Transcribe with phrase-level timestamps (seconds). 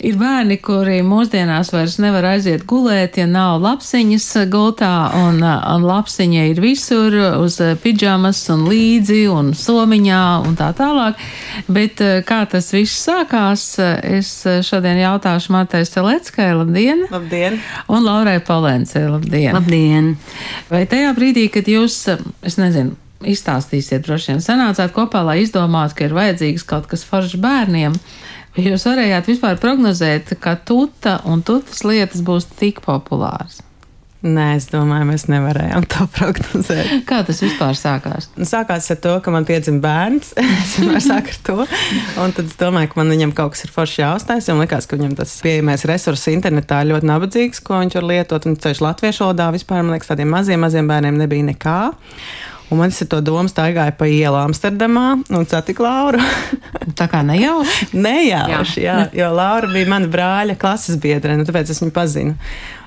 [0.00, 6.46] Ir bērni, kuri mūsdienās vairs nevar aiziet gulēt, ja nav lapsiņas gultā, un, un lapsiņa
[6.48, 11.20] ir visur, uz pidžamas un līdzi un somiņā un tā tālāk.
[11.68, 13.66] Bet kā tas viss sākās,
[14.00, 14.32] es
[14.70, 17.04] šodien jautāšu Martai Steleckai, labdien!
[17.12, 17.60] Labdien!
[17.92, 19.52] Un Laurai Palēncei, labdien!
[19.58, 20.14] Labdien!
[20.72, 22.06] Vai tajā brīdī, kad jūs,
[22.40, 27.36] es nezinu, izstāstīsiet, droši vien sanācāt kopā, lai izdomātu, ka ir vajadzīgs kaut kas foršs
[27.44, 28.00] bērniem,
[28.56, 33.60] Vai jūs varējāt vispār prognozēt, ka tuta un tutas lietas būs tik populāras?
[34.20, 36.90] Nē, es domāju, mēs nevarējām to prognozēt.
[37.08, 38.26] Kā tas vispār sākās?
[38.44, 40.34] Sākās ar to, ka man piedzima bērns.
[40.64, 41.56] es vienmēr sāku ar to.
[42.20, 44.50] Un tad es domāju, ka man viņam kaut kas ir forši jāuztais.
[44.52, 48.50] Man liekas, ka viņam tas pieejamais resurss internetā ir ļoti nabadzīgs, ko viņš var lietot.
[48.50, 51.80] Un ceļš latviešu valodā vispār, man liekas, tādiem maziem, maziem bērniem nebija nekā.
[52.70, 56.20] Un man ar to domu staigāja pa ielu Amsterdamā un satiku Lauru.
[56.98, 57.88] Tā kā nejauši?
[57.98, 58.98] nejauši, jā.
[59.02, 62.36] jā, jo Laura bija mana brāļa klases biedre, nu, tāpēc es viņu pazinu.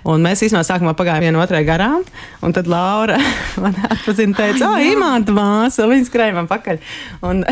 [0.07, 2.03] Un mēs īstenībā sākumā pagājām viena otrai garām,
[2.43, 3.17] un tad Laura
[3.63, 6.79] man atpazina, teica, ah, imanta māsa, un viņa skrēja man pakaļ.
[7.27, 7.43] Un,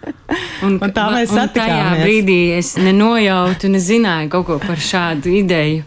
[0.66, 1.54] un, un tā mēs satikāmies.
[1.56, 5.86] Tajā brīdī es nenojautu, nezināju kaut ko par šādu ideju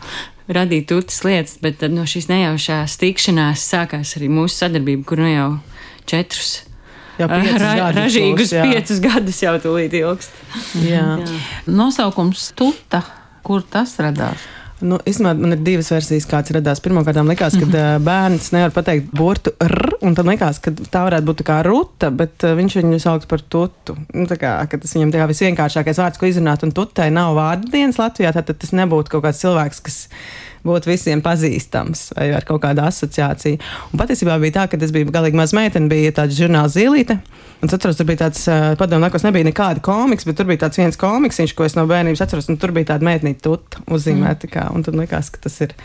[0.53, 5.29] radīt tūtas lietas, bet tad no šīs nejaušās tikšanās sākās arī mūsu sadarbība, kur nu
[5.29, 5.51] jau
[6.09, 6.53] četrus.
[7.19, 10.33] Jau ra ražīgus būs, piecus gadus jau tūlīt ilgst.
[10.81, 11.05] Jā.
[11.21, 11.37] jā.
[11.69, 13.03] Nosaukums Tuta,
[13.45, 14.49] kur tas radās?
[14.83, 16.81] Nu, Īstenībā man ir divas versijas, kāds radās.
[16.83, 18.03] Pirmkārt, likās, ka mm -hmm.
[18.03, 22.09] bērns nevar pateikt burtu r, un tad likās, ka tā varētu būt tā kā ruta,
[22.11, 23.95] bet viņš viņu sauc par tutu.
[24.13, 28.01] Nu, kā, tas viņam tā kā visvienkāršākais vārds, ko izrunāt, un tutai nav vārdu dienas
[28.01, 30.07] Latvijā, tad tas nebūtu kaut kāds cilvēks, kas
[30.63, 33.59] būt visiem pazīstams vai ar kaut kādu asociāciju.
[33.91, 37.17] Un patiesībā bija tā, ka tas bija galīgi maz meitene, bija tāda žurnāla zīlīte.
[37.63, 38.43] Un es atceros, tur bija tāds,
[38.79, 42.23] padomu, kas nebija nekāda komiks, bet tur bija tāds viens komiks, ko es no bērnības
[42.25, 44.49] atceros, un tur bija tāda meitnīte tuta uzzīmēta.
[44.49, 44.53] Mm.
[44.55, 45.75] Kā, un tad likās, ka tas ir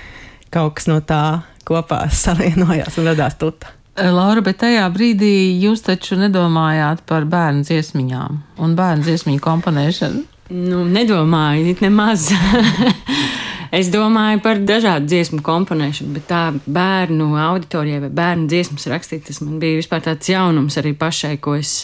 [0.55, 1.23] kaut kas no tā
[1.69, 3.75] kopā salienojās un radās tuta.
[3.99, 10.23] Laura, bet tajā brīdī jūs taču nedomājāt par bērnu dziesmiņām un bērnu dziesmiņu komponēšanu?
[10.55, 12.31] Nu, nedomāju, nemaz.
[13.75, 19.43] Es domāju par dažādu dziesmu komponēšanu, bet tā bērnu auditorijai vai bērnu dziesmas rakstīt, tas
[19.45, 21.83] man bija vispār tāds jaunums arī pašai, ko es.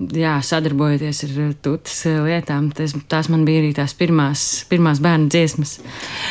[0.00, 5.74] Jā, sadarbojoties ar tūtas lietām, tas, tās man bija arī tās pirmās, pirmās bērnu dziesmas.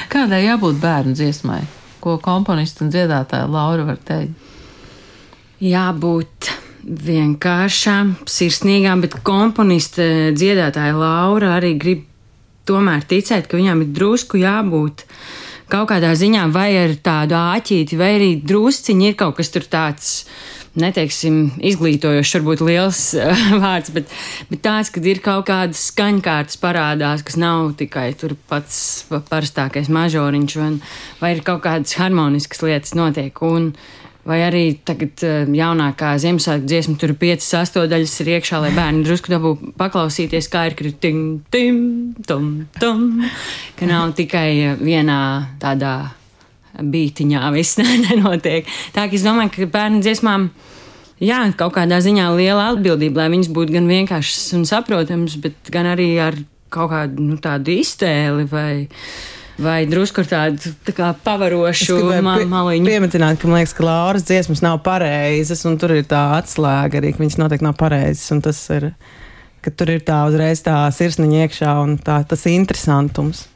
[0.09, 1.59] Kādai jābūt bērnu dziesmai?
[2.01, 4.33] Ko komponists un dziedātāja Laura var teikt?
[5.61, 6.49] Jābūt
[6.89, 12.08] vienkāršām, sirsnīgām, bet komponista dziedātāja Laura arī grib
[12.69, 15.05] tomēr ticēt, ka viņām ir drusku jābūt
[15.69, 20.15] kaut kādā ziņā vai ar tādu āķīti, vai arī drusciņi ir kaut kas tur tāds.
[20.79, 24.11] Neteiksim, izglītojošs, varbūt liels uh, vārds, bet,
[24.51, 28.77] bet tāds, ka ir kaut kādas skaņkārtas parādās, kas nav tikai tur pats
[29.09, 30.69] parastākais mažoriņš, vai,
[31.19, 33.41] vai ir kaut kādas harmoniskas lietas notiek.
[33.49, 38.59] Un, uh, Vai arī tagad eh, jaunākā Ziemassvētku dziesma, tur ir piecas sastāvdaļas ir iekšā,
[38.65, 41.21] lai bērni drusku dabū paklausīties, kā ir kritim,
[41.53, 41.79] tim,
[42.27, 42.49] tum,
[42.81, 43.05] tum,
[43.79, 45.21] ka nav tikai eh, vienā
[45.61, 45.93] tādā
[46.75, 47.79] bītiņā viss
[48.09, 48.67] nenotiek.
[48.95, 50.49] Tā ka es domāju, ka bērnu dziesmām.
[51.23, 55.89] Jā, kaut kādā ziņā liela atbildība, lai viņas būtu gan vienkāršas un saprotamas, bet gan
[55.91, 56.37] arī ar
[56.71, 58.87] kaut kādu nu, tādu iztēli vai,
[59.63, 62.87] vai drusku tādu tā kā pavarošu ma maliņu.
[62.87, 67.13] Piemetināt, ka man liekas, ka Lauras dziesmas nav pareizas, un tur ir tā atslēga arī,
[67.15, 68.91] ka viņas noteikti nav pareizas, un tas ir
[69.63, 73.47] ka tur ir tā uzreiz tā sirsniņa iekšā un tā, tas interesantums.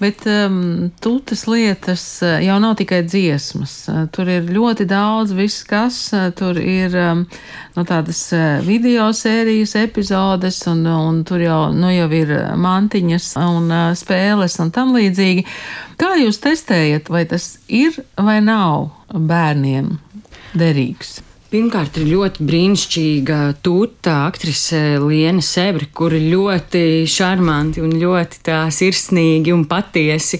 [0.00, 3.74] Bet um, tūtas lietas uh, jau nav tikai dziesmas.
[3.90, 5.98] Uh, tur ir ļoti daudz, viss kas.
[6.14, 7.24] Uh, tur ir um,
[7.76, 8.22] no tādas
[8.66, 14.94] video sērijas epizodes, un, un tur jau, nu, jau ir mantiņas un spēles un tam
[14.96, 15.46] līdzīgi.
[16.00, 19.98] Kā jūs testējat, vai tas ir vai nav bērniem
[20.58, 21.20] derīgs?
[21.50, 29.50] Pirmkārt, ir ļoti brīnišķīga tūta aktrise Liena Sebra, kur ļoti šarmanti un ļoti tā sirsnīgi
[29.50, 30.38] un patiesi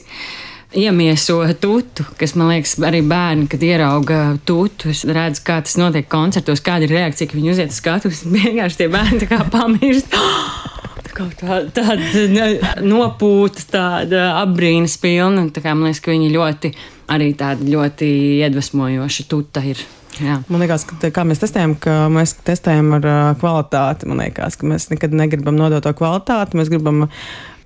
[0.78, 6.06] iemieso tūtu, kas man liekas, arī bērni, kad ierauga tūtu, es redzu, kā tas notiek
[6.06, 10.14] koncertos, kāda ir reakcija, ka viņi uziet skatus, vienkārši tie bērni tā kā pamirst.
[11.20, 12.52] Kaut tā, tāda
[12.86, 15.48] nopūta, tāda apbrīnas pilna.
[15.50, 16.76] Tā kā man liekas, ka viņi ļoti,
[17.10, 18.14] arī tāda ļoti
[18.46, 19.82] iedvesmojoša tuta ir.
[20.18, 20.40] Jā.
[20.50, 24.10] Man liekas, ka kā mēs testējam, ka mēs testējam ar uh, kvalitāti.
[24.10, 26.58] Man liekas, ka mēs nekad negribam nodot to kvalitāti.
[26.58, 27.06] Mēs gribam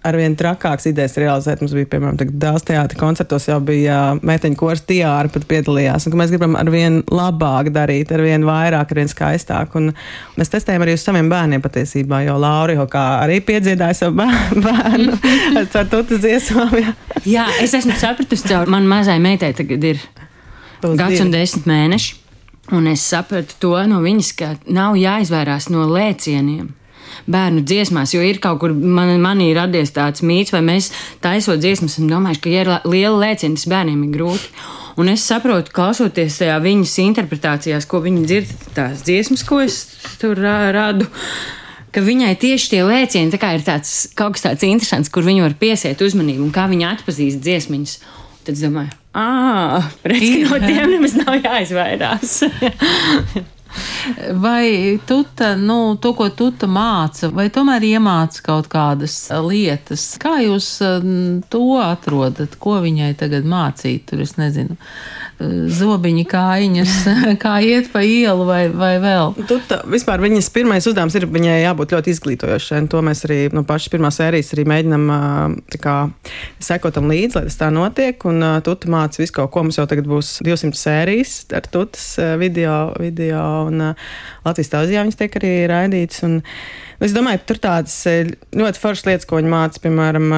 [0.05, 1.63] arvien trakāks idejas realizēt.
[1.63, 6.07] Mums bija, piemēram, dāmas teātris koncertos, jau bija meiteņu kurs, tiāra pat piedalījās.
[6.09, 9.77] Un, mēs gribam ar vien labāk darīt, ar vien vairāk, ar vien skaistāk.
[9.81, 9.93] Un
[10.39, 14.29] mēs testējam arī uz saviem bērniem patiesībā, jo Laura jau kā arī piedziedāja savu
[14.67, 15.17] bērnu
[15.65, 16.77] ar tutas dziesmām.
[16.83, 16.93] Jā.
[17.39, 20.05] jā, es esmu sapratusi, caur man mazai meitai tagad ir
[20.85, 22.24] gads un desmit mēneši.
[22.73, 26.73] Un es sapratu to no viņas, ka nav jāizvairās no lēcieniem
[27.31, 30.91] bērnu dziesmās, jo ir kaut kur man, manī radies tāds mīts, vai mēs
[31.25, 34.51] taisot dziesmas, un domāju, ka, ja ir liela lēciena, tas bērniem ir grūti.
[35.01, 39.81] Un es saprotu, klausoties tajā viņas interpretācijās, ko viņi dzird, tās dziesmas, ko es
[40.21, 41.09] tur rādu.
[41.95, 45.55] Ka viņai tieši tie lēcieni tā ir tāds, kaut kas tāds interesants, kur viņa var
[45.59, 47.97] piesiet uzmanību un kā viņa atpazīst dziesmiņas.
[48.47, 49.91] Tad es domāju, ah,
[50.51, 52.39] no tiem nemaz nav jāizvairās.
[54.41, 55.23] Vai tu
[55.61, 60.15] nu, to, ko tu māca, vai tomēr iemāca kaut kādas lietas?
[60.21, 60.69] Kā jūs
[61.51, 62.59] to atrodat?
[62.61, 64.07] Ko viņai tagad mācīt?
[64.11, 64.79] Tur es nezinu
[65.75, 66.93] zobiņa kājiņas,
[67.43, 69.35] kā iet pa ielu vai, vai vēl.
[69.49, 72.83] Tuta, vispār viņas pirmais uzdevums ir viņai jābūt ļoti izglītojošai.
[72.93, 75.09] To mēs arī no pašas pirmās sērijas arī mēģinam
[75.83, 75.97] kā,
[76.63, 78.29] sekotam līdzi, lai tas tā notiek.
[78.31, 79.65] Un Tuta māca visu kaut ko.
[79.65, 82.07] Mums jau tagad būs 200 sērijas ar Tutas
[82.41, 83.87] video, video un
[84.45, 86.25] Latvijas televīzijā viņas tiek arī raidītas.
[87.05, 87.97] Es domāju, ka tur tādas
[88.55, 90.31] ļoti foršas lietas, ko viņi māca, piemēram,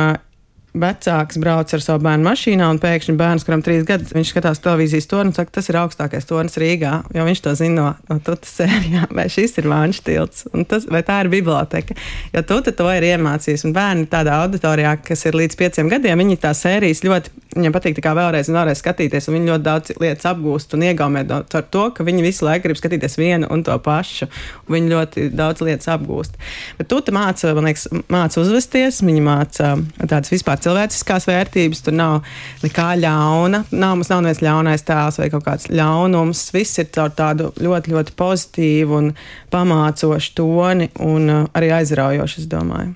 [0.77, 5.09] vecāks brauc ar savu bērnu mašīnā, un pēkšņi bērns, kuram trīs gadus, viņš skatās televīzijas
[5.11, 8.53] torni un saka, tas ir augstākais tornis Rīgā, jo viņš to zina no, no tutas
[8.61, 11.97] sērijām, vai šis ir Vāņš tilts, tas, vai tā ir biblioteka.
[12.35, 16.41] Jo tuta to ir iemācījis, un bērni tādā auditorijā, kas ir līdz pieciem gadiem, viņi
[16.45, 19.95] tās sērijas ļoti, viņiem patīk tā kā vēlreiz un vēlreiz skatīties, un viņi ļoti daudz
[20.03, 23.77] lietas apgūst un iegaumē ar to, ka viņi visu laiku grib skatīties vienu un to
[23.83, 24.29] pašu,
[24.67, 26.37] un viņi ļoti daudz lietas apgūst.
[26.79, 29.73] Bet tuta māca, man liekas, māca uzvesties, viņa māca
[30.05, 32.19] tādas vispār cilvēciskās vērtības, tur nav
[32.65, 33.65] nekā ļauna.
[33.73, 36.47] Nav, mums nav neviens ļaunais tēls vai kaut kāds ļaunums.
[36.57, 39.11] Viss ir caur tādu ļoti, ļoti pozitīvu un
[39.53, 42.95] pamācošu toni un uh, arī aizraujošu, es domāju.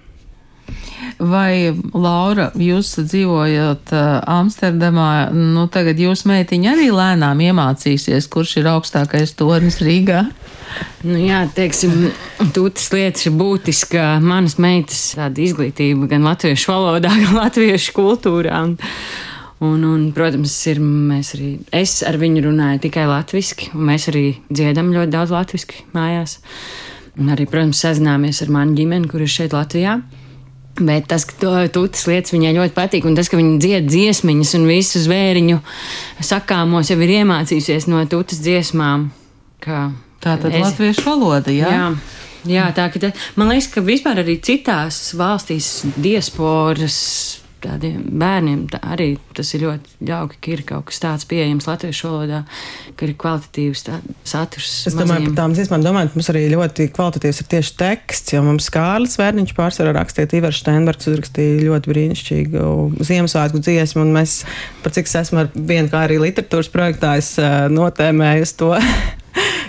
[1.20, 8.70] Vai, Laura, jūs dzīvojat uh, Amsterdamā, nu tagad jūs meitiņa arī lēnām iemācīsies, kurš ir
[8.70, 10.22] augstākais tornis Rīgā?
[11.04, 12.08] Nu, jā, teiksim,
[12.54, 14.04] tūtas lietas ir būtiska.
[14.24, 18.62] Manas meitas tāda izglītība gan latviešu valodā, gan latviešu kultūrā.
[18.64, 18.78] Un,
[19.60, 24.24] un, un, protams, ir, mēs arī, es ar viņu runāju tikai latviski, un mēs arī
[24.48, 26.38] dziedam ļoti daudz latviski mājās.
[27.20, 29.98] Un arī, protams, sazināmies ar manu ģimeni, kur ir šeit Latvijā.
[30.80, 34.68] Bet tas, ka tūtas lietas viņai ļoti patīk, un tas, ka viņa dzied dziesmiņas un
[34.70, 35.58] visu zvēriņu
[36.24, 39.10] sakāmos jau ir iemācījusies no tūtas dziesmām.
[40.20, 40.64] Tā tad es...
[40.64, 41.68] latviešu valoda, jā.
[41.68, 41.84] jā.
[42.48, 46.96] Jā, tā ka te, man liekas, ka vispār arī citās valstīs diasporas
[47.64, 52.08] tādiem bērniem tā arī tas ir ļoti jauki, ka ir kaut kas tāds pieejams latviešu
[52.08, 52.40] valodā,
[52.96, 53.84] ka ir kvalitatīvs
[54.28, 54.72] saturs.
[54.90, 58.70] Es domāju, par tām dziesmām domājot, mums arī ļoti kvalitatīvs ir tieši teksts, jo mums
[58.74, 62.66] Kārlis Vērniņš pārsvarā rakstīja, Ivars Steinbergs uzrakstīja ļoti brīnišķīgu
[63.06, 64.40] Ziemassvētku dziesmu, un mēs,
[64.84, 67.34] par cik es esmu ar vienu kā arī literatūras projektā, es
[67.72, 68.74] notēmēju uz to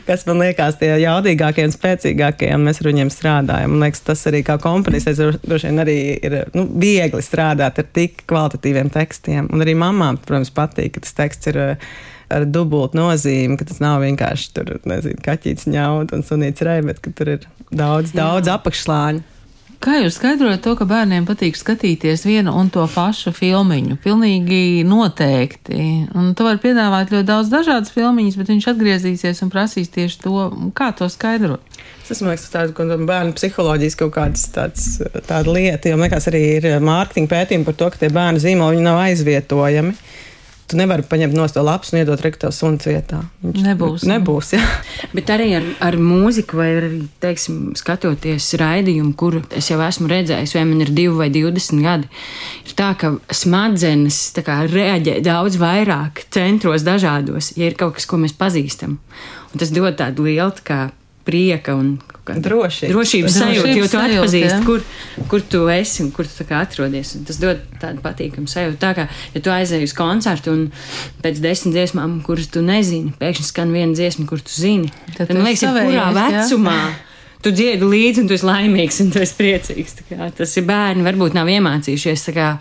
[0.07, 3.75] kas man liekas tie jaudīgākie un spēcīgākie, un mēs ar viņiem strādājam.
[3.75, 8.25] Man liekas, tas arī kā komponists droši vien arī ir nu, viegli strādāt ar tik
[8.29, 9.49] kvalitatīviem tekstiem.
[9.53, 11.61] Un arī mamām, protams, patīk, ka tas teksts ir
[12.31, 17.01] ar dubultu nozīmi, ka tas nav vienkārši tur, nezinu, kaķītis ņaut un sunīts rei, bet
[17.03, 19.25] ka tur ir daudz, daudz apakšslāņu.
[19.81, 23.95] Kā jūs skaidrojat to, ka bērniem patīk skatīties vienu un to pašu filmiņu?
[24.03, 25.85] Pilnīgi noteikti.
[26.13, 30.45] Un tu vari piedāvāt ļoti daudz dažādas filmiņas, bet viņš atgriezīsies un prasīs tieši to,
[30.77, 31.65] kā to skaidrot.
[32.05, 34.85] Tas man liekas, tāds ir bērnu psiholoģijas kaut kāds tāds,
[35.25, 38.85] tāda lieta, jo man liekas, arī ir mārketinga pētījumi par to, ka tie bērnu zīmoli
[38.85, 39.97] nav aizvietojami.
[40.71, 43.17] Tu nevari paņemt no to lapas un iedot rektorā sunas vietā.
[43.43, 44.05] Viņš nebūs.
[44.07, 44.61] Nebūs, jā.
[45.15, 46.91] Bet arī ar, ar mūziku, vai arī,
[47.23, 52.07] teiksim, skatoties raidījumu, kur es jau esmu redzējis, vai man ir divi vai divdesmit gadi,
[52.63, 58.07] ir tā, ka smadzenes tā kā, reaģē daudz vairāk centros dažādos, ja ir kaut kas,
[58.07, 58.95] ko mēs pazīstam.
[59.51, 60.81] Un tas dod tādu lielu tā kā,
[61.27, 64.83] prieka un drošības, drošības sajūta, jo tu atpazīsti, kur,
[65.31, 67.15] kur tu esi un kur tu atrodies.
[67.17, 68.77] Un tas dod tādu patīkamu sajūtu.
[68.81, 70.65] Tā kā, ja tu aizēji uz koncertu un
[71.23, 75.35] pēc desmit dziesmām, kuras tu nezini, pēkšņi skan viena dziesma, kur tu zini, tad, tad
[75.37, 76.77] man liekas, ja kurā vecumā.
[76.77, 76.91] Jā.
[77.41, 79.95] Tu dziedi līdzi, un tu esi laimīgs, un tu esi priecīgs.
[80.37, 82.51] Tas ir bērni, varbūt nav iemācījušies kā,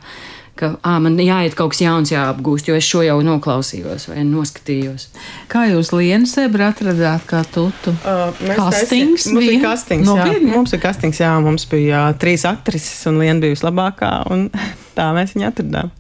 [0.60, 5.08] ka ā, man jāiet kaut kas jauns, jāapgūst, jo es šo jau noklausījos vai noskatījos.
[5.50, 7.94] Kā jūs Lienu Sebru atradāt kā tutu?
[8.04, 10.18] Uh, mēs Kastings taisījām- mums bija kastings, jā.
[10.24, 10.52] Nopietni?
[10.54, 14.46] Mums bija kastings, jā, mums bija uh, trīs aktrises un Liena bija vislabākā, un
[14.98, 15.90] tā mēs viņu atradām.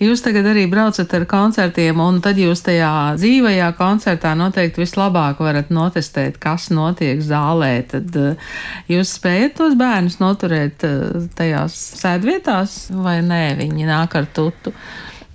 [0.00, 5.68] Jūs tagad arī braucat ar koncertiem, un tad jūs tajā dzīvajā koncertā noteikti vislabāk varat
[5.74, 7.74] notestēt, kas notiek zālē.
[7.90, 8.48] Tad eh,
[8.88, 14.72] jūs spējat tos bērnus noturēt eh, tajās sēdvietās, vai nē, viņi nāk ar tutu.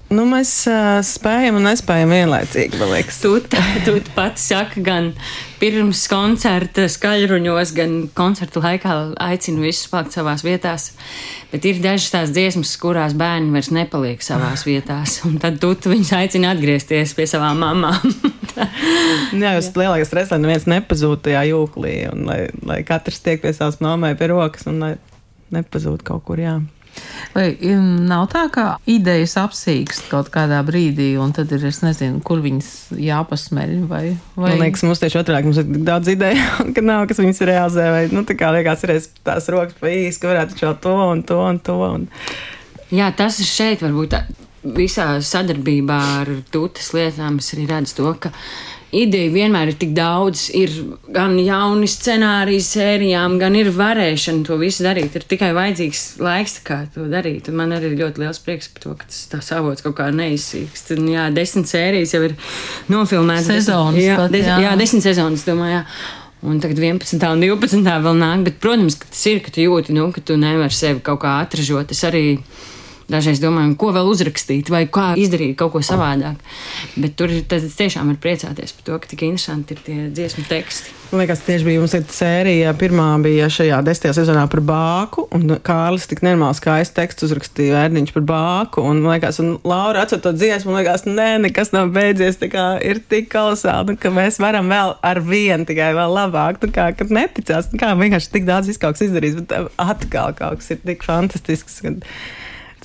[0.05, 3.17] Nu, mēs uh, spējam un nespējam vienlaicīgi, man liekas.
[3.23, 3.39] Tu
[3.87, 5.07] tu pats saki, gan
[5.65, 8.95] pirms koncerta skaļruņos, gan koncerta laikā
[9.25, 10.91] aicinu visus palikt savās vietās.
[11.49, 15.17] Bet ir dažas tās dziesmas, kurās bērni vairs nepaliek savās vietās.
[15.25, 18.13] Un tad tu viņus aicini atgriezties pie savām mamām.
[19.41, 23.55] Jā, jūs lielākais stress, lai neviens nepazūd tajā jūklī, un lai, lai katrs tiek pie
[23.57, 24.93] savas mammai pie rokas, un lai
[25.55, 26.59] nepazūd kaut kur, jā.
[27.35, 27.49] Vai
[28.07, 32.69] nav tā, ka idejas apsīkst kaut kādā brīdī, un tad ir, es nezinu, kur viņas
[33.01, 34.03] jāpasmeļ, vai,
[34.37, 34.53] vai...
[34.53, 36.45] Man liekas, mums tieši otrādi mums ir tik daudz ideju,
[36.77, 38.95] ka nav, kas viņas realizē, vai, nu, tā kā liekas, ir
[39.27, 41.77] tās rokas pa īsti, ka varētu šo to un to un to.
[41.97, 42.07] Un...
[42.95, 44.15] Jā, tas ir šeit, varbūt
[44.75, 47.41] visā sadarbībā ar tūtas lietām.
[47.43, 48.31] Es arī redzu to, ka
[48.95, 50.47] ideja vienmēr ir tik daudz.
[50.55, 50.73] Ir
[51.13, 55.15] gan jauni scenāriji sērijām, gan ir varēšana to visu darīt.
[55.15, 57.49] Ir tikai vajadzīgs laiks, kā to darīt.
[57.51, 60.09] Un man arī ir ļoti liels prieks par to, ka tas tā savots kaut kā
[60.15, 60.93] neizsīkst.
[60.97, 62.37] Un, jā, desmit sērijas jau ir
[62.91, 63.51] nofilmētas.
[63.51, 64.61] Sezonas jā, pat, jā.
[64.67, 65.79] jā, desmit sezonas, domāju.
[65.79, 65.87] Jā.
[66.45, 67.17] Un tagad 11.
[67.25, 67.87] un 12.
[68.05, 71.01] vēl nāk, bet, protams, ka tas ir, ka tu jūti, nu, ka tu nevari sevi
[71.05, 71.93] kaut kā atražot.
[71.95, 72.25] Es arī
[73.05, 76.39] Dažreiz domājam, ko vēl uzrakstīt, vai kā izdarīt kaut ko savādāk.
[76.97, 80.93] Bet tur tiešām ir priecāties par to, ka tik interesanti ir tie dziesmu teksti.
[81.11, 82.71] Man liekas, tieši bija mums ir sērija.
[82.79, 88.13] Pirmā bija šajā desmitajā sezonā par bāku, un Kārlis tik nenormāli skaisti tekstu uzrakstīja vērniņš
[88.15, 88.81] par bāku.
[88.81, 92.39] Un, man liekas, un Laura atsūta to dziesmu, man liekas, nē, nekas nav beidzies.
[92.41, 96.57] Tā kā ir tik kolosāli, nu, ka mēs varam vēl ar vienu tikai vēl labāk.
[96.65, 100.73] Nu, kā, kad neticās, nu, kā vienkārši tik daudz kas izdarījis, bet atkal kaut kas
[100.73, 101.83] ir tik fantastisks.
[101.85, 102.01] Kad,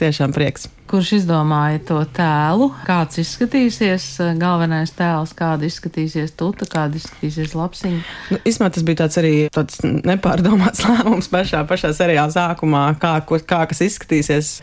[0.00, 0.62] Tiešām prieks.
[0.88, 2.70] Kurš izdomāja to tēlu?
[2.86, 4.06] Kāds izskatīsies
[4.40, 8.00] galvenais tēls, kāda izskatīsies tuta, kāda izskatīsies lapsiņa?
[8.32, 13.60] Nu, Īsumā tas bija tāds arī tāds nepārdomāts lēmums pašā, pašā seriāla sākumā, kā, kā
[13.68, 14.56] kas izskatīsies.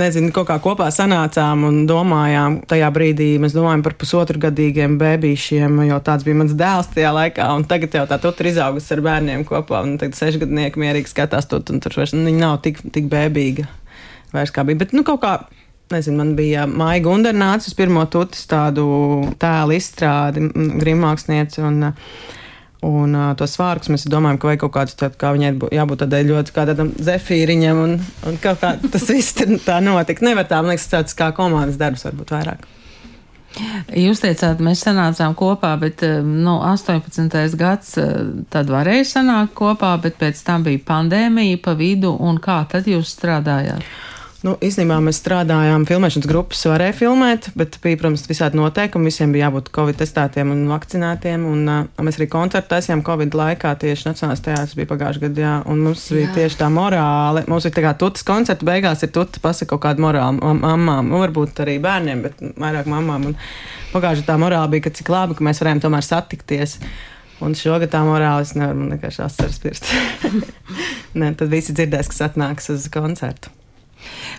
[0.00, 2.60] Nezinu, kaut kā kopā sanācām un domājām.
[2.70, 7.48] Tajā brīdī mēs domājam par pusotru gadīgiem bērniem, jo tāds bija mans dēls tajā laikā.
[7.70, 9.82] Tagad jau tā tur izaugusi ar bērniem kopā.
[9.86, 13.66] Un tagad sešgadnieki mierīgi skatās to, un tur vairs viņa nav tik, tik bēbīga
[14.34, 14.80] vairs kā bija.
[14.82, 15.34] Bet, nu, kaut kā,
[15.94, 18.86] nezinu, man bija Maija Gundara nāca uz pirmo tutis tādu
[19.42, 20.46] tēlu izstrādi,
[20.80, 21.92] grimāksnieci un,
[22.86, 26.04] un uh, tos svārkus mēs domājam, ka vajag kaut kādus tādu, kā viņai bū- jābūt
[26.04, 27.96] tādai ļoti kā tādam zefīriņam un,
[28.30, 30.26] un kaut kā tas viss tā notika.
[30.26, 32.68] Nevar tā, man liekas, tāds kā komandas darbs varbūt vairāk.
[33.98, 37.56] Jūs teicāt, mēs sanācām kopā, bet eh, nu, 18.
[37.58, 38.12] gads eh,
[38.52, 43.10] tad varēja sanākt kopā, bet pēc tam bija pandēmija pa vidu, un kā tad jūs
[43.16, 43.82] strādājāt?
[44.40, 49.10] Nu, īstenībā mēs strādājām, filmēšanas grupas varēja filmēt, bet bija, protams, visādi noteikumi.
[49.10, 51.44] Visiem bija jābūt covid testētiem un vakcinētiem.
[51.44, 55.44] Un, uh, mēs arī koncertu taisījām covid laikā, tieši Nacionālais teātris bija pagājušajā gadā.
[55.44, 56.16] Jā, un mums jā.
[56.16, 57.44] bija tieši tā morāle.
[57.52, 61.12] Mums ir tā kā tutas koncerta beigās, ir tuta pasaka kaut kāda morāla mam- mammām,
[61.12, 63.28] nu, varbūt arī bērniem, bet vairāk mammām.
[63.34, 63.38] Un
[63.92, 66.78] pagājušajā tā morāla bija, ka cik labi, ka mēs varējām tomēr satikties.
[67.44, 69.84] Un šogad tā morāla es nevaru man vienkārši asaras pirkt.
[71.20, 73.59] Nē, tad visi dzirdēs, kas atnāks uz koncertu.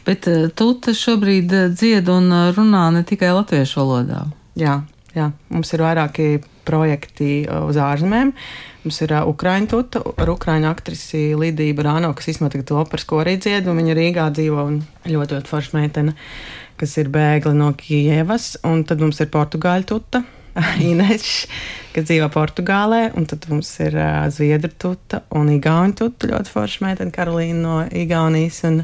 [0.07, 4.25] Bet eh, tu šobrīd eh, dzied un eh, runā ne tikai latviešu valodā.
[4.59, 4.81] Jā,
[5.15, 6.27] jā, mums ir vairāki
[6.67, 8.33] projekti uz ārzemēm.
[8.81, 13.35] Mums ir uh, Ukrāņu tuta ar Ukrāņu aktrisi Lidiju Brāno, kas īstenībā tagad operas korī
[13.37, 16.15] dzied, un viņa Rīgā dzīvo un ļoti, ļoti forša meitene,
[16.81, 18.55] kas ir bēgli no Kijevas.
[18.65, 20.23] Un tad mums ir Portugāļu tuta.
[20.91, 21.45] Inês,
[21.95, 26.29] kas dzīvo Portugālē, un tad mums ir uh, Zviedru tuta un Igaunijas tuta.
[26.31, 28.61] Ļoti forša meitene, Karolīna no Igaunijas.
[28.67, 28.81] Un,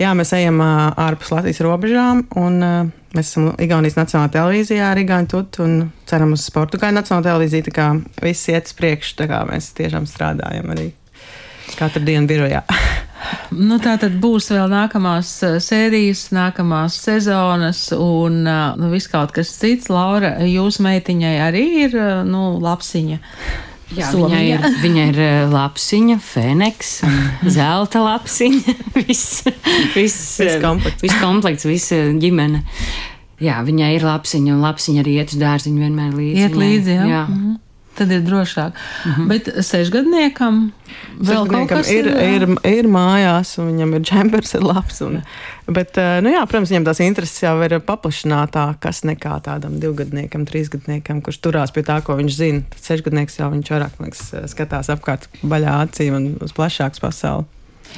[0.00, 2.80] jā, mēs ejam uh, ārpus Latvijas robežām, un uh,
[3.16, 5.78] mēs esam Igaunijas Nacionālajā televīzijā ar Igauniju tutu un
[6.08, 7.68] ceram uz Portugāļu Nacionālo televīziju.
[7.68, 7.92] Tā kā
[8.24, 10.92] viss iet uz priekšu, tā kā mēs tiešām strādājam arī
[11.78, 12.64] katru dienu birojā.
[13.52, 19.34] Nu, tā tad būs vēl nākamās eh, sērijas, nākamās sezonas un eh, nu, viss kaut
[19.36, 19.90] kas cits.
[19.92, 23.20] Laura, jūsu meitiņai arī ir eh, nu, lapsiņa.
[23.92, 24.26] Jā, Somija.
[24.32, 28.76] viņai ir, viņai ir lapsiņa, feneks, un zelta lapsiņa.
[28.98, 29.42] viss,
[29.94, 31.04] viss, Viss komplekts.
[31.04, 32.64] viss komplekts, visa ģimene.
[33.42, 36.46] Jā, viņai ir lapsiņa, un lapsiņa arī iet uz dārziņu vienmēr līdzi.
[36.46, 37.06] Iet līdzi, jā.
[37.10, 37.22] jā.
[37.28, 37.60] Mhm.
[37.98, 38.72] Tad ir drošāk.
[39.04, 39.28] Mm -hmm.
[39.28, 40.72] Bet sešgadniekam
[41.18, 45.00] vēl kaut kas ir, ir, ir mājās, un viņam ir džempers, ir labs.
[45.00, 45.22] Un,
[45.66, 51.22] bet, eh, nu jā, protams, viņam tās intereses jau ir paplašinātākas nekā tādam divgadniekam, trīsgadniekam,
[51.22, 52.62] kurš turās pie tā, ko viņš zina.
[52.70, 57.44] Tad sešgadnieks jau viņš vairāk liekas, skatās apkārt baļā acīm un uz plašāks pasauli.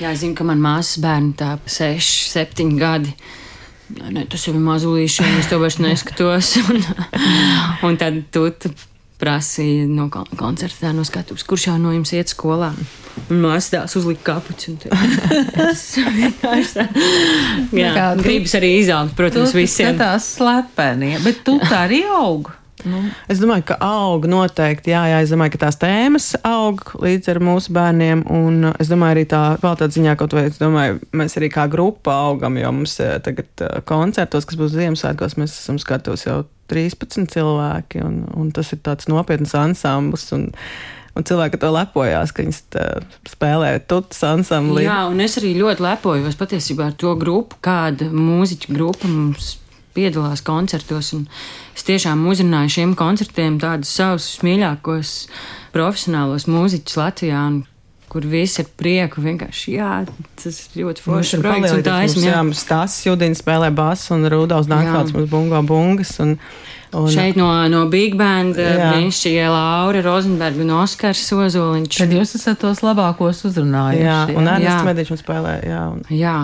[0.00, 3.14] Jā, es zinu, ka man māsas bērni tā 6, 7 gadi.
[4.10, 6.56] Ne, tas jau ir mazulīši, es to vairs neskatos.
[6.72, 6.82] un,
[7.82, 8.48] un tad tu
[9.20, 12.72] prasīja no koncerta, no skatuves, kurš jau no jums iet skolā.
[13.30, 14.74] Māsa tās uzlika kapuci.
[15.54, 15.84] Tas
[16.18, 16.88] vienkārši.
[18.24, 19.94] Gribas arī izaugt, protams, visiem.
[20.00, 22.50] Tas slepeni, bet tu tā arī aug.
[22.88, 23.00] Nu.
[23.30, 27.40] Es domāju, ka aug noteikti, jā, jā, es domāju, ka tās tēmas aug līdz ar
[27.44, 31.50] mūsu bērniem, un es domāju, arī tā kvalitātes ziņā kaut vai, es domāju, mēs arī
[31.54, 36.26] kā grupa augam, jo mums eh, tagad eh, koncertos, kas būs Ziemassvētkos, mēs esam skatos
[36.28, 40.30] jau 13 cilvēki, un, un tas ir tāds nopietns ansambls.
[40.36, 40.50] Un,
[41.14, 42.56] Un cilvēki to lepojās, ka viņas
[43.30, 44.82] spēlē tutas ansambli.
[44.82, 49.52] Jā, un es arī ļoti lepojos patiesībā ar to grupu, kāda mūziķa grupa mums
[49.94, 51.12] piedalās koncertos.
[51.74, 55.14] Es tiešām uzrunāju šiem koncertiem tādus savus mīļākos
[55.74, 57.44] profesionālos mūziķus Latvijā.
[58.14, 60.04] Kur viss ir prieku, vienkārši jā,
[60.38, 61.40] tas ir ļoti forši.
[61.42, 62.22] Projekts, un tā esmu.
[62.28, 66.12] Jā, mums tas Judins spēlē basu un Rudolfs Dankvalds mums bungo bungas.
[66.22, 66.36] Un,
[66.94, 71.96] Un, Šeit no, no Big Band brīnišķīgie Laura Rozenberga un Oskars Ozoliņš.
[72.04, 74.04] Tad jūs esat tos labākos uzrunājuši.
[74.04, 75.80] Jā, un Ernsts Mediņš spēlē, jā.
[75.90, 76.36] Un, jā,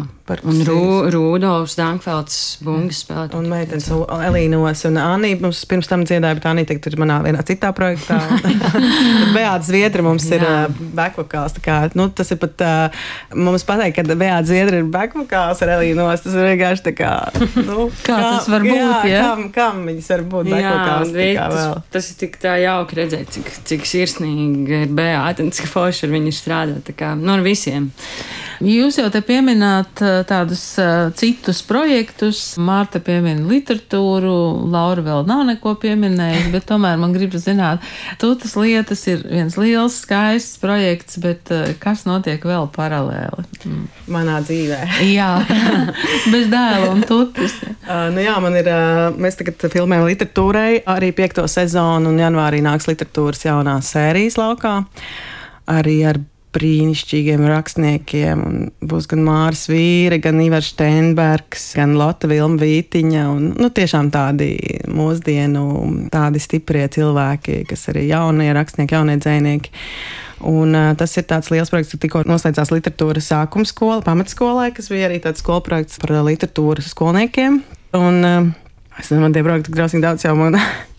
[0.46, 0.80] un Rū,
[1.12, 3.26] Rūdolfs Dankfelds bungas spēlē.
[3.38, 7.42] Un meitenes Elīnos un Anī mums pirms tam dziedāja, bet Anī tagad ir manā vienā
[7.46, 8.18] citā projektā.
[9.36, 11.58] Beāta Zviedra mums ir uh, backvokāls.
[11.64, 13.02] Kā, nu, tas ir pat, uh,
[13.36, 16.24] mums pateikt, ka Beāta Zviedra ir backvokāls ar Elīnos.
[16.24, 17.12] Tas ir vienkārši tā kā,
[17.58, 19.00] nu, kā, kā tas var būt, jā?
[19.10, 19.24] jā?
[19.26, 21.16] Kam, kam viņas var būt backvokāls?
[21.18, 25.70] Jā, tas, tas ir tik tā jauki redzēt, cik, cik sirsnīgi ir Beāta un cik
[25.70, 26.86] forši ar viņu strādāt.
[26.86, 27.90] Tā kā, nu, ar visiem.
[28.60, 30.62] Jūs jau te piemināt tādus
[31.16, 32.42] citus projektus.
[32.60, 34.34] Mārta piemina literatūru,
[34.70, 37.84] Laura vēl nav neko pieminējusi, bet tomēr man gribas zināt,
[38.20, 43.48] tutas lietas ir viens liels, skaists projekts, bet kas notiek vēl paralēli?
[44.10, 44.80] Manā dzīvē.
[45.18, 45.30] jā,
[46.32, 47.56] bez dēla un tutas.
[47.90, 52.62] uh, nu jā, man ir, uh, mēs tagad filmējam literatūrai arī piekto sezonu un janvārī
[52.64, 54.80] nāks literatūras jaunās sērijas laukā.
[55.70, 56.18] Arī ar
[56.54, 58.40] brīnišķīgiem rakstniekiem.
[58.90, 63.26] Būs gan Mārs Vīre, gan Ivars Steinbergs, gan Lotte Vilma Vītiņa.
[63.30, 64.54] Un, nu, tiešām tādi
[64.90, 65.64] mūsdienu,
[66.12, 69.74] tādi stiprie cilvēki, kas arī jaunie rakstnieki, jaunie dzēnieki.
[70.50, 74.88] Un, uh, tas ir tāds liels projekts, kas tikko noslēdzās literatūras sākuma skola, pamatskolē, kas
[74.92, 77.60] bija arī tāds skola projekts par literatūras skolniekiem.
[77.98, 78.48] Un, uh,
[78.96, 80.38] es nezinu, man tie projekti grausīgi daudz jau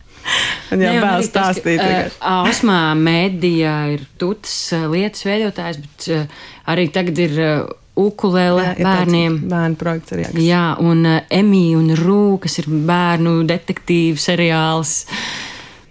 [0.71, 1.81] man Un jā, vēl stāstīt.
[1.83, 7.53] Uh, Ausmā mēdījā ir tutas uh, lietas veidotājs, bet uh, arī tagad ir uh,
[7.99, 9.39] ukulele jā, bērniem.
[9.51, 10.27] Bērnu projekts arī.
[10.45, 15.01] Jā, un uh, Emīļa un Rū, kas ir bērnu detektīvu seriāls.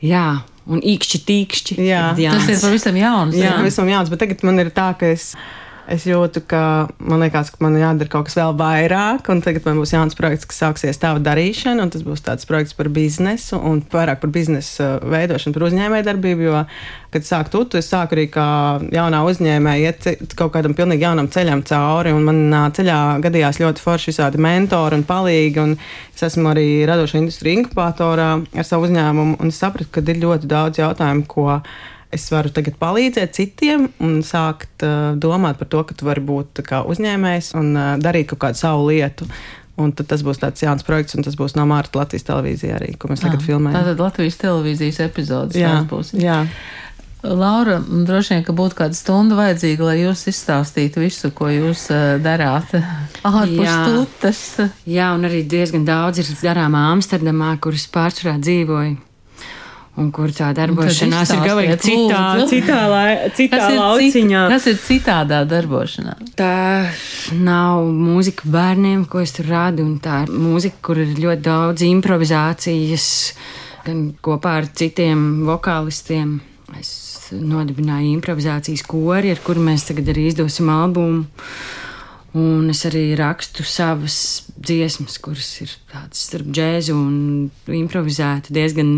[0.05, 0.29] Jā.
[0.71, 1.77] Un īkšķi, tīkšķi.
[1.83, 3.35] Jā, tas ir pavisam jauns.
[3.35, 3.57] Jā, jā.
[3.59, 5.33] pavisam jauns, bet tagad man ir tā, ka es
[5.89, 6.63] es jūtu, ka
[6.99, 10.49] man liekas, ka man jādara kaut kas vēl vairāk, un tagad man būs jauns projekts,
[10.51, 14.99] kas sāksies tādu darīšanu, un tas būs tāds projekts par biznesu un vairāk par biznesa
[15.03, 16.63] veidošanu, par uzņēmējdarbību, jo,
[17.15, 18.47] kad sāku tutu, es sāku arī kā
[18.95, 24.13] jaunā uzņēmēja iet kaut kādam pilnīgi jaunam ceļam cauri, un manā ceļā gadījās ļoti forši
[24.13, 29.55] visādi mentori un palīgi, un es esmu arī radošo industriju inkubatorā ar savu uzņēmumu, un
[29.55, 31.61] es sapratu, ka ir ļoti daudz jautājumu, ko
[32.15, 36.63] es varu tagad palīdzēt citiem un sākt uh, domāt par to, ka tu vari būt
[36.63, 39.29] uzņēmējs un uh, darīt kaut kādu savu lietu.
[39.81, 42.93] Un tad tas būs tāds jauns projekts, un tas būs no Mārta Latvijas televīzijā arī,
[43.01, 43.79] ko mēs tagad filmējam.
[43.79, 46.13] Tātad Latvijas televīzijas epizodes jā, būs.
[46.21, 46.43] Jā.
[47.25, 52.17] Laura, droši vien, ka būtu kāda stunda vajadzīga, lai jūs izstāstītu visu, ko jūs uh,
[52.21, 54.43] darāt ārpus tūtes.
[54.89, 58.99] Jā, un arī diezgan daudz ir darāmā Amsterdamā, kuras pārsvarā dzīvoju
[60.01, 64.43] un kur tā darbošanās ir galīgi citā, citā, lai, citā kas lauciņā.
[64.47, 66.17] Cit, kas ir citādā darbošanā?
[66.39, 66.55] Tā
[67.37, 71.85] nav mūzika bērniem, ko es tur rādu, un tā ir mūzika, kur ir ļoti daudz
[71.89, 73.11] improvizācijas,
[73.87, 76.39] gan kopā ar citiem vokālistiem.
[76.79, 76.95] Es
[77.35, 81.27] nodibināju improvizācijas kori, ar kuru mēs tagad arī izdosim albumu.
[82.39, 87.17] Un es arī rakstu savas dziesmas, kuras ir tādas starp džēzu un
[87.75, 88.93] improvizētu, diezgan,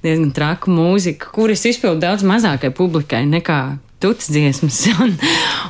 [0.00, 3.60] diezgan traku mūziku, kuras izpildu daudz mazākai publikai nekā
[4.00, 4.80] tuts dziesmas.
[5.04, 5.12] Un,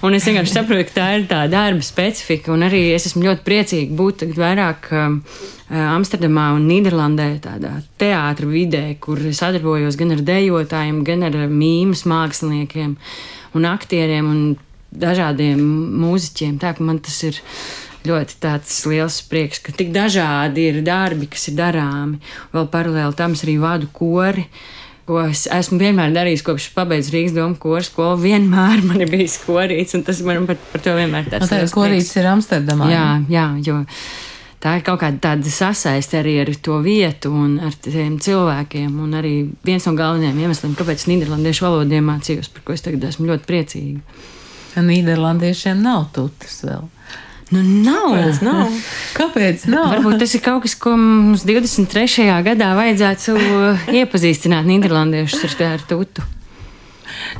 [0.06, 2.52] un es vienkārši saprotu, ka tā ir tā darba specifika.
[2.54, 5.18] Un arī es esmu ļoti priecīga būt vairāk um,
[5.70, 12.94] Amsterdamā un Nīderlandē, tādā teātra vidē, kur sadarbojos gan ar dejotājiem, gan ar mīmas māksliniekiem
[13.58, 14.42] un aktieriem un
[14.90, 15.60] dažādiem
[16.00, 16.58] mūziķiem.
[16.60, 17.38] Tā ka man tas ir
[18.08, 22.20] ļoti tāds liels prieks, ka tik dažādi ir darbi, kas ir darāmi.
[22.54, 24.46] Vēl paralēli tam es arī vadu kori.
[25.10, 28.20] Ko es esmu vienmēr darījis, kopš pabeidzu Rīgas domu koru skolu.
[28.22, 32.12] Vienmēr man ir bijis korīts, un tas man par, par to vienmēr tāds no,- korīts
[32.20, 32.90] ir Amsterdamā.
[32.92, 33.80] Jā, jā, jo
[34.60, 38.92] tā ir kaut kāda tāda sasaiste arī ar to vietu un ar tiem cilvēkiem.
[39.02, 39.34] Un arī
[39.66, 44.00] viens no galvenajiem iemesliem, kāpēc Nīderlandiešu valodu iemācījos, par ko es tagad esmu ļoti priecīga.
[44.78, 46.86] Nīderlandiešiem nav tutas vēl.
[47.50, 48.12] Nu, nav.
[48.14, 48.74] Kāpēc nav?
[49.16, 49.88] Kāpēc nav?
[49.96, 52.28] Varbūt tas ir kaut kas, ko mums 23.
[52.46, 53.34] gadā vajadzētu
[54.00, 56.22] iepazīstināt Nīderlandiešus ar, tutu.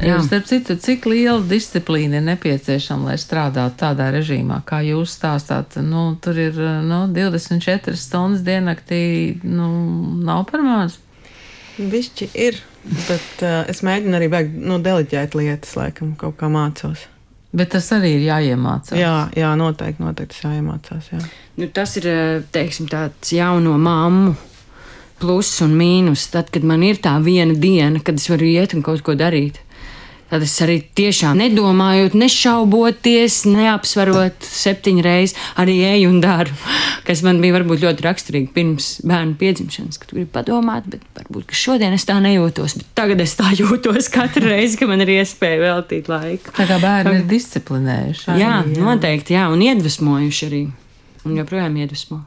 [0.03, 0.17] Jā.
[0.25, 5.77] Starp citu, cik liela disciplīna ir nepieciešama, lai strādātu tādā režīmā, kā jūs stāstāt?
[5.85, 9.03] Nu, tur ir nu, 24 stundas diennaktī,
[9.45, 9.71] nu,
[10.27, 10.99] nav par maz.
[11.79, 12.59] Višķi ir,
[13.07, 17.07] bet uh, es mēģinu arī beigt, nu, deliģēt lietas, laikam, kaut kā mācos.
[17.51, 18.95] Bet tas arī ir jāiemācās.
[18.99, 21.09] Jā, jā noteikti, noteikti tas jāiemācās.
[21.11, 21.23] Jā.
[21.59, 22.07] Nu, tas ir
[22.55, 24.37] teiksim, tāds jauno mammu
[25.21, 26.29] pluss un mīnus.
[26.33, 29.61] Tad, kad man ir tā viena diena, kad es varu iet un kaut ko darīt.
[30.31, 36.55] Tad es arī tiešām nedomājot, nešauboties, neapsverot septiņas reizes, arī eju un daru.
[37.07, 41.97] Kas man bija varbūt ļoti raksturīgi pirms bērnu piedzimšanas, kad gribu padomāt, bet varbūt šodien
[41.97, 42.79] es tā nejūtos.
[42.99, 46.55] Tagad es tā jūtos katru reizi, kad man ir iespēja veltīt laiku.
[46.55, 48.29] Tā kā bērni ir disciplinējuši.
[48.31, 50.67] Jā, jā, noteikti, jā, un iedvesmojuši arī.
[51.27, 52.23] Un joprojām iedvesmo.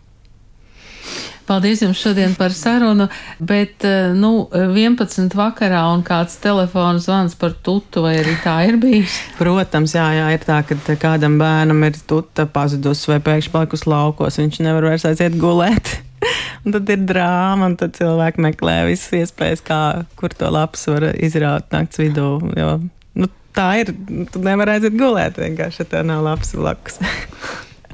[1.44, 7.52] Paldies jums šodien par sarunu, bet, eh, nu, 11 vakarā un kāds telefons zvans par
[7.64, 9.18] tutu, vai arī tā ir bijis?
[9.38, 14.40] Protams, jā, jā, ir tā, ka kādam bērnam ir tuta pazudusi vai pēkšņi palikusi laukos,
[14.40, 16.00] viņš nevar vairs aiziet gulēt.
[16.66, 19.80] Un tad ir drāma, un tad cilvēki meklē visas iespējas, kā,
[20.16, 22.28] kur to lapas var izraut nakts vidū.
[22.56, 22.78] Jo,
[23.20, 23.92] nu, tā ir,
[24.32, 27.02] tu nevari aiziet gulēt vienkārši, tev nav lapas blakus.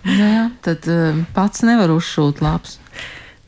[0.06, 2.78] jā, jā, tad uh, pats nevar uzšūt labs.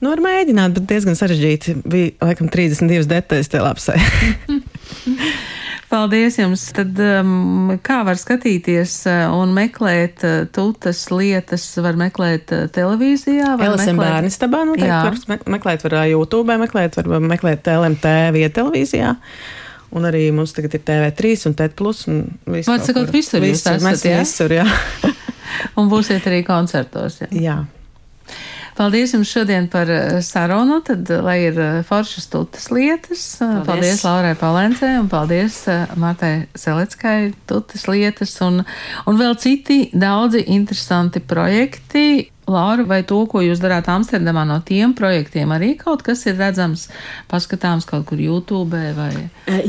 [0.01, 1.75] Nu, var mēģināt, bet diezgan sarežģīti.
[1.85, 3.97] Bija laikam 32 detaļas tajā lapsē.
[5.91, 6.63] Paldies jums!
[6.73, 13.51] Tad, um, kā var skatīties uh, un meklēt uh, tūtas lietas, var meklēt uh, televīzijā?
[13.59, 13.99] LSM meklēt...
[14.01, 19.11] bērnu stabā noteikti var me meklēt, var YouTube, meklēt, var meklēt LMT vietā televīzijā.
[19.91, 21.75] Un arī mums tagad ir TV3 un TET+.
[21.83, 24.23] Vārds sakot, visur jūs esat, mēs jā?
[24.23, 24.65] visur, jā.
[25.77, 27.29] un būsiet arī koncertos, jā?
[27.35, 27.59] Jā.
[28.81, 33.21] Paldies jums šodien par eh, sarunu, tad, eh, lai ir eh, foršas tutas lietas.
[33.37, 35.59] Paldies, paldies Laurai Palēncē un paldies
[36.01, 38.63] Martai Seleckai tutas lietas un,
[39.05, 42.31] un vēl citi daudzi interesanti projekti.
[42.51, 46.87] Laura, vai to, ko jūs darāt Amsterdamā no tiem projektiem, arī kaut kas ir redzams,
[47.29, 49.11] paskatāms kaut kur YouTube vai?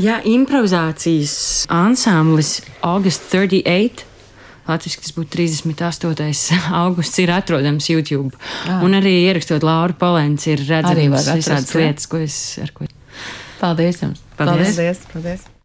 [0.01, 1.35] Jā, improvizācijas
[1.71, 4.12] ansamblis August 38
[4.67, 6.59] Latvijas tas būtu 38.
[6.83, 8.31] augusts, ir atrodams YouTube.
[8.67, 8.83] Ah.
[8.85, 12.87] Un arī ierakstot Lauru Polēns, ir redzams visādas lietas, ko es ar ko.
[13.59, 14.23] Paldies jums!
[14.39, 14.75] Paldies!
[14.75, 15.49] paldies, paldies.